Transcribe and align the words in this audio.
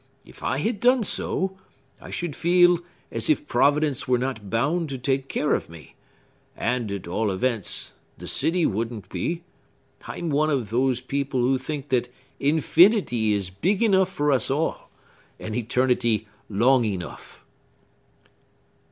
If 0.25 0.41
I 0.41 0.57
had 0.57 0.79
done 0.79 1.03
so, 1.03 1.55
I 2.01 2.09
should 2.09 2.35
feel 2.35 2.79
as 3.11 3.29
if 3.29 3.45
Providence 3.45 4.07
was 4.07 4.19
not 4.19 4.49
bound 4.49 4.89
to 4.89 4.97
take 4.97 5.27
care 5.27 5.53
of 5.53 5.69
me; 5.69 5.93
and, 6.57 6.91
at 6.91 7.07
all 7.07 7.29
events, 7.29 7.93
the 8.17 8.25
city 8.25 8.65
wouldn't 8.65 9.09
be! 9.09 9.43
I'm 10.07 10.31
one 10.31 10.49
of 10.49 10.71
those 10.71 11.01
people 11.01 11.41
who 11.41 11.59
think 11.59 11.89
that 11.89 12.09
infinity 12.39 13.33
is 13.33 13.51
big 13.51 13.83
enough 13.83 14.11
for 14.11 14.31
us 14.31 14.49
all—and 14.49 15.55
eternity 15.55 16.27
long 16.49 16.83
enough." 16.83 17.45